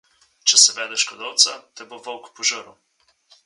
[0.51, 2.77] Če se vedeš kot ovca, te bo volk požrl.